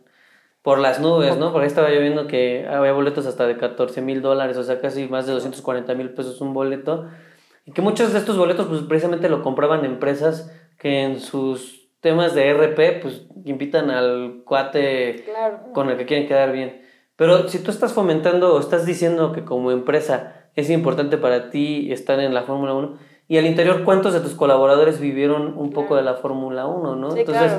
[0.60, 1.52] por las nubes, ¿no?
[1.52, 5.08] Porque estaba yo viendo que había boletos hasta de 14 mil dólares, o sea, casi
[5.08, 7.06] más de 240 mil pesos un boleto.
[7.66, 10.50] Y que muchos de estos boletos, pues precisamente lo compraban empresas
[10.84, 15.24] que en sus temas de RP, pues invitan al cuate
[15.72, 16.82] con el que quieren quedar bien.
[17.16, 21.90] Pero si tú estás fomentando o estás diciendo que como empresa es importante para ti
[21.90, 25.96] estar en la Fórmula 1, y al interior, ¿cuántos de tus colaboradores vivieron un poco
[25.96, 27.16] de la Fórmula 1, no?
[27.16, 27.52] Entonces,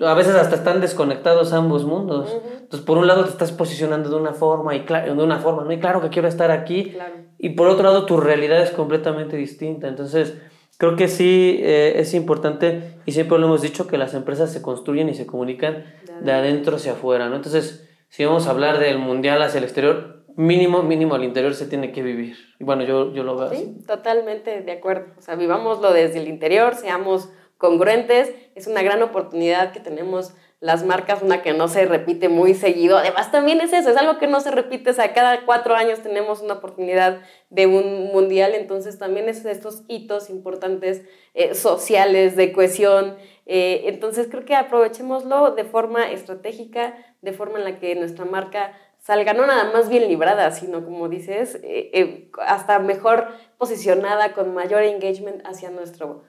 [0.00, 2.36] a veces hasta están desconectados ambos mundos.
[2.54, 5.70] Entonces, por un lado te estás posicionando de una forma y de una forma, ¿no?
[5.70, 6.96] Y claro que quiero estar aquí.
[7.38, 9.86] Y por otro lado, tu realidad es completamente distinta.
[9.86, 10.36] Entonces,
[10.78, 14.62] Creo que sí eh, es importante y siempre lo hemos dicho que las empresas se
[14.62, 15.84] construyen y se comunican
[16.20, 17.36] de adentro hacia afuera, ¿no?
[17.36, 21.66] Entonces, si vamos a hablar del mundial hacia el exterior, mínimo, mínimo al interior se
[21.66, 22.36] tiene que vivir.
[22.58, 25.12] Y bueno, yo, yo lo veo sí, totalmente de acuerdo.
[25.18, 28.34] O sea, vivámoslo desde el interior, seamos congruentes.
[28.54, 32.96] Es una gran oportunidad que tenemos las marcas, una que no se repite muy seguido.
[32.96, 34.90] Además, también es eso, es algo que no se repite.
[34.90, 38.54] O sea, cada cuatro años tenemos una oportunidad de un mundial.
[38.54, 41.02] Entonces, también es estos hitos importantes
[41.34, 43.16] eh, sociales, de cohesión.
[43.46, 48.72] Eh, entonces, creo que aprovechémoslo de forma estratégica, de forma en la que nuestra marca
[49.04, 54.82] salga no nada más bien librada, sino como dices, eh, hasta mejor posicionada, con mayor
[54.82, 56.22] engagement hacia nuestro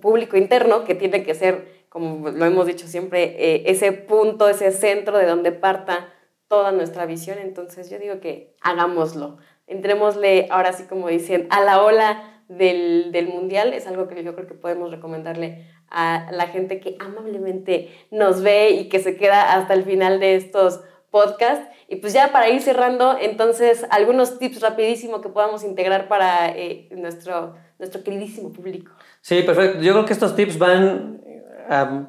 [0.00, 4.72] público interno, que tiene que ser como lo hemos dicho siempre, eh, ese punto, ese
[4.72, 6.12] centro de donde parta
[6.48, 7.38] toda nuestra visión.
[7.38, 9.38] Entonces yo digo que hagámoslo.
[9.66, 13.72] Entrémosle, ahora sí como dicen, a la ola del, del mundial.
[13.72, 18.70] Es algo que yo creo que podemos recomendarle a la gente que amablemente nos ve
[18.70, 21.66] y que se queda hasta el final de estos podcasts.
[21.88, 26.88] Y pues ya para ir cerrando, entonces algunos tips rapidísimo que podamos integrar para eh,
[26.92, 28.92] nuestro, nuestro queridísimo público.
[29.20, 29.80] Sí, perfecto.
[29.80, 31.18] Yo creo que estos tips van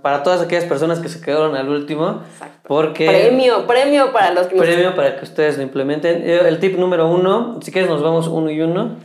[0.01, 2.23] para todas aquellas personas que se quedaron al último.
[2.65, 6.21] Porque premio, premio para los que Premio para que ustedes lo implementen.
[6.23, 8.97] Eh, el tip número uno, si quieres nos vamos uno y uno.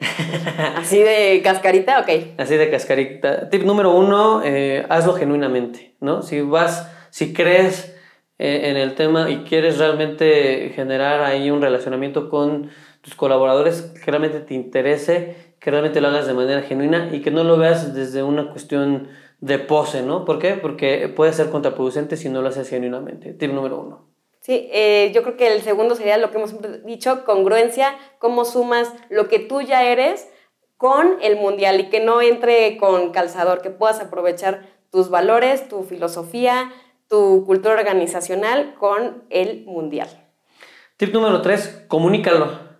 [0.76, 2.38] Así de cascarita, ok.
[2.38, 3.50] Así de cascarita.
[3.50, 6.22] Tip número uno, eh, hazlo genuinamente, ¿no?
[6.22, 7.99] Si vas, si crees eh,
[8.40, 12.70] en el tema y quieres realmente generar ahí un relacionamiento con
[13.02, 17.30] tus colaboradores que realmente te interese, que realmente lo hagas de manera genuina y que
[17.30, 19.08] no lo veas desde una cuestión
[19.40, 20.24] de pose, ¿no?
[20.24, 20.54] ¿Por qué?
[20.54, 23.34] Porque puede ser contraproducente si no lo haces genuinamente.
[23.34, 24.10] Tip número uno.
[24.40, 28.90] Sí, eh, yo creo que el segundo sería lo que hemos dicho, congruencia, cómo sumas
[29.10, 30.28] lo que tú ya eres
[30.78, 35.82] con el mundial y que no entre con calzador, que puedas aprovechar tus valores, tu
[35.82, 36.72] filosofía,
[37.10, 40.08] tu cultura organizacional con el mundial.
[40.96, 42.70] Tip número tres, comunícalo.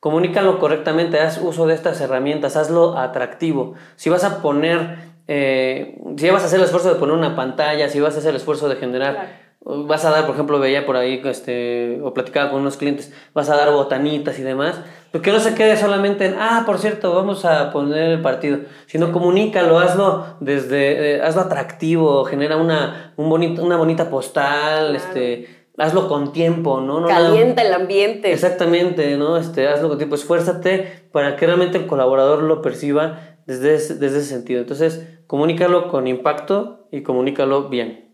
[0.00, 3.74] Comunícalo correctamente, haz uso de estas herramientas, hazlo atractivo.
[3.96, 7.88] Si vas a poner eh, si vas a hacer el esfuerzo de poner una pantalla,
[7.88, 10.96] si vas a hacer el esfuerzo de generar, vas a dar, por ejemplo, veía por
[10.96, 14.80] ahí, este, o platicaba con unos clientes, vas a dar botanitas y demás,
[15.12, 18.60] pero que no se quede solamente en, ah, por cierto, vamos a poner el partido,
[18.86, 25.60] sino comunícalo, hazlo desde, eh, hazlo atractivo, genera una, un bonito, una bonita postal, este
[25.76, 27.00] hazlo con tiempo, ¿no?
[27.00, 28.32] no Calienta el ambiente.
[28.32, 29.38] Exactamente, ¿no?
[29.38, 34.18] Este, hazlo con tiempo, esfuérzate para que realmente el colaborador lo perciba desde ese, desde
[34.18, 34.60] ese sentido.
[34.60, 38.09] Entonces, comunícalo con impacto y comunícalo bien.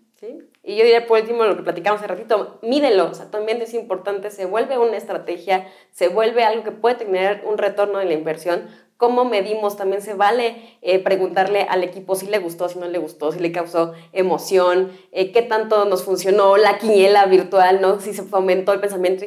[0.68, 3.72] Y yo diría por último lo que platicamos hace ratito, mídelo, o sea, también es
[3.72, 8.14] importante, se vuelve una estrategia, se vuelve algo que puede tener un retorno de la
[8.14, 12.86] inversión, cómo medimos, también se vale eh, preguntarle al equipo si le gustó, si no
[12.86, 18.00] le gustó, si le causó emoción, eh, qué tanto nos funcionó la quiniela virtual, ¿no?
[18.00, 19.24] si se fomentó el pensamiento,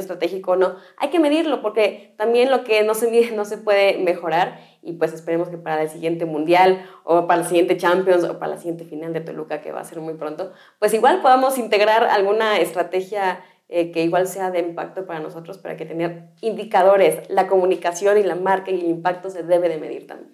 [0.00, 0.76] estratégico o no.
[0.96, 4.92] Hay que medirlo porque también lo que no se mide no se puede mejorar y
[4.92, 8.58] pues esperemos que para el siguiente mundial o para el siguiente Champions o para la
[8.58, 12.58] siguiente final de Toluca que va a ser muy pronto, pues igual podamos integrar alguna
[12.58, 18.16] estrategia eh, que igual sea de impacto para nosotros, para que tener indicadores, la comunicación
[18.18, 20.32] y la marca y el impacto se debe de medir también.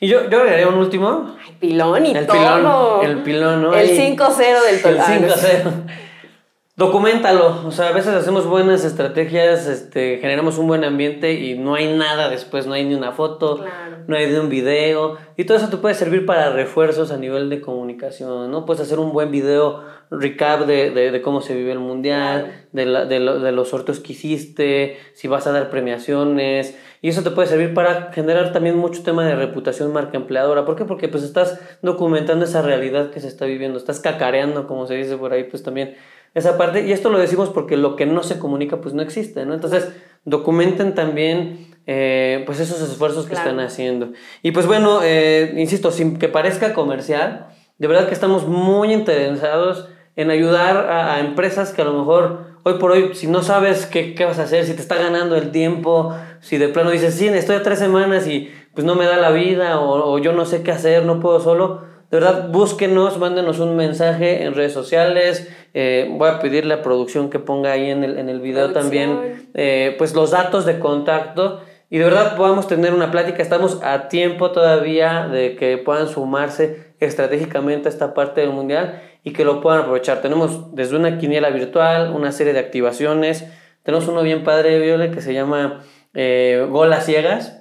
[0.00, 1.36] Y yo, yo agregaría un último.
[1.44, 2.36] Ay, pilón y el todo.
[2.36, 3.74] Pilón, el pilón, ¿no?
[3.74, 5.16] El 5-0 del Toluca.
[5.16, 5.72] El 5-0.
[6.78, 11.74] Documentalo, o sea, a veces hacemos buenas estrategias, este, generamos un buen ambiente y no
[11.74, 13.64] hay nada después, no hay ni una foto,
[14.06, 17.50] no hay de un video, y todo eso te puede servir para refuerzos a nivel
[17.50, 18.64] de comunicación, ¿no?
[18.64, 22.86] Puedes hacer un buen video recap de, de, de cómo se vive el mundial, de,
[22.86, 27.32] la, de, de, los sorteos que hiciste, si vas a dar premiaciones, y eso te
[27.32, 30.64] puede servir para generar también mucho tema de reputación marca empleadora.
[30.64, 30.84] ¿Por qué?
[30.84, 35.16] Porque pues estás documentando esa realidad que se está viviendo, estás cacareando, como se dice
[35.16, 35.96] por ahí, pues también
[36.34, 36.86] esa parte.
[36.86, 39.54] Y esto lo decimos porque lo que no se comunica pues no existe, ¿no?
[39.54, 39.88] Entonces,
[40.24, 44.12] documenten también eh, pues esos esfuerzos que están haciendo.
[44.42, 49.88] Y pues bueno, eh, insisto, sin que parezca comercial, de verdad que estamos muy interesados
[50.16, 54.14] en ayudar a, empresas que a lo mejor hoy por hoy, si no sabes qué,
[54.14, 57.28] qué, vas a hacer, si te está ganando el tiempo, si de plano dices, sí,
[57.28, 60.44] estoy a tres semanas y pues no me da la vida o, o yo no
[60.44, 65.46] sé qué hacer, no puedo solo, de verdad, búsquenos, mándenos un mensaje en redes sociales.
[65.74, 69.50] Eh, voy a pedirle a producción que ponga ahí en el, en el video también
[69.52, 71.60] eh, pues los datos de contacto
[71.90, 73.42] y de verdad podamos tener una plática.
[73.42, 79.34] Estamos a tiempo todavía de que puedan sumarse estratégicamente a esta parte del mundial y
[79.34, 80.22] que lo puedan aprovechar.
[80.22, 83.46] Tenemos desde una quiniela virtual, una serie de activaciones.
[83.82, 87.58] Tenemos uno bien padre, Viole, que se llama eh, Golas Ciegas.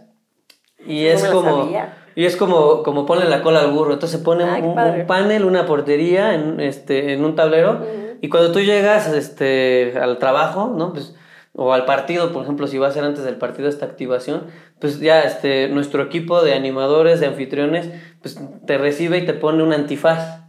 [0.86, 1.70] Y es como...
[2.18, 3.94] Y es como, como ponle la cola al burro.
[3.94, 7.86] Entonces se pone un, panel, una portería en, este, en un tablero.
[8.22, 10.94] Y cuando tú llegas este, al trabajo, ¿no?
[10.94, 11.14] Pues
[11.54, 14.48] o al partido, por ejemplo, si va a ser antes del partido esta activación,
[14.80, 17.92] pues ya este, nuestro equipo de animadores, de anfitriones,
[18.24, 20.47] pues te recibe y te pone un antifaz.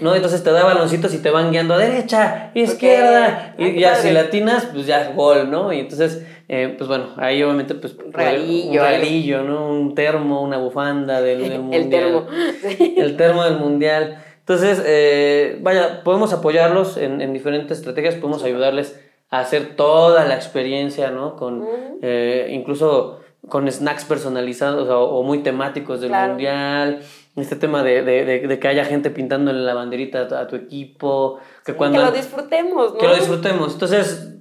[0.00, 0.14] ¿No?
[0.14, 4.66] Entonces te da baloncitos y te van guiando a derecha, izquierda, y ya si latinas,
[4.72, 5.72] pues ya gol, ¿no?
[5.72, 9.68] Y entonces, eh, pues bueno, ahí obviamente, pues un regalillo, ¿no?
[9.68, 11.82] Un termo, una bufanda del, mundial.
[11.82, 12.26] El termo.
[12.96, 14.18] El termo del mundial.
[14.40, 18.98] Entonces, eh, vaya, podemos apoyarlos en, en, diferentes estrategias, podemos ayudarles
[19.30, 21.36] a hacer toda la experiencia, ¿no?
[21.36, 21.64] Con,
[22.02, 27.00] eh, incluso con snacks personalizados o, muy temáticos del mundial
[27.40, 31.38] este tema de, de, de, que haya gente pintando la banderita a, tu equipo.
[31.64, 32.98] Que, cuando, que lo disfrutemos, ¿no?
[32.98, 33.72] Que lo disfrutemos.
[33.72, 34.34] Entonces,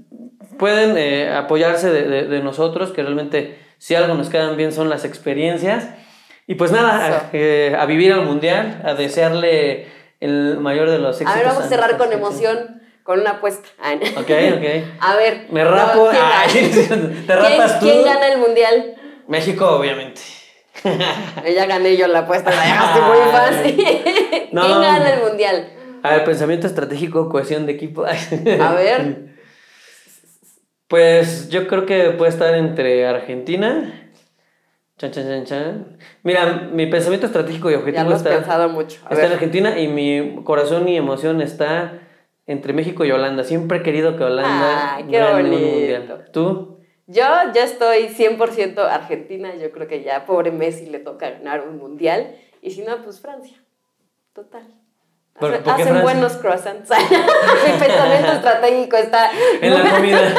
[0.57, 5.89] pueden eh, apoyarse de, nosotros, que realmente si algo nos quedan bien son las experiencias.
[6.45, 9.87] Y pues nada, eh, a, vivir al mundial, a desearle
[10.19, 11.33] el mayor de los éxitos.
[11.33, 13.67] A ver, vamos a cerrar con emoción con una apuesta.
[14.17, 14.99] Ok, ok.
[14.99, 15.47] A ver.
[15.49, 16.09] Me rapo.
[17.27, 17.85] ¿Te rapas tú?
[17.85, 18.95] ¿Quién gana el mundial?
[19.27, 20.21] México, obviamente.
[21.55, 23.75] ya gané yo la apuesta, la dejaste muy fácil.
[24.49, 25.69] ¿Quién gana el mundial?
[26.03, 28.05] A ver, pensamiento estratégico, cohesión de equipo.
[28.05, 29.29] A ver.
[30.89, 34.09] Pues yo creo que puede estar entre Argentina.
[34.97, 35.97] Chan, chan, chan, chan.
[36.23, 38.99] Mira, mi pensamiento estratégico y objetivo ya lo está, pensado mucho.
[39.07, 41.99] está en Argentina y mi corazón y emoción está
[42.47, 43.43] entre México y Holanda.
[43.43, 45.57] Siempre he querido que Holanda qué bonito.
[45.57, 46.25] un mundial.
[46.33, 46.78] ¿Tú?
[47.11, 47.23] Yo
[47.55, 52.35] ya estoy 100% argentina, yo creo que ya pobre Messi le toca ganar un mundial,
[52.61, 53.57] y si no, pues Francia,
[54.31, 54.67] total.
[55.65, 56.87] hacen buenos croissants.
[57.65, 59.31] Mi pensamiento estratégico está...
[59.61, 60.35] En la comida.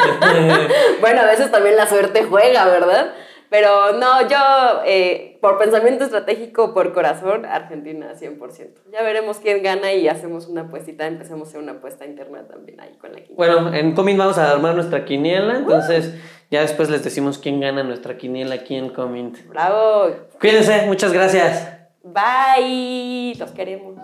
[1.01, 3.15] bueno, a veces también la suerte juega, ¿verdad?
[3.49, 4.37] Pero no, yo
[4.85, 8.69] eh, por pensamiento estratégico, por corazón, Argentina 100%.
[8.93, 12.79] Ya veremos quién gana y hacemos una apuestita, empecemos a hacer una apuesta interna también
[12.79, 13.35] ahí con la quiniela.
[13.35, 16.13] Bueno, en Comin vamos a armar nuestra quiniela, entonces
[16.51, 19.33] ya después les decimos quién gana nuestra quiniela aquí en Comin.
[19.47, 20.13] ¡Bravo!
[20.39, 21.67] Cuídense, muchas gracias.
[22.03, 23.95] Bye, los queremos.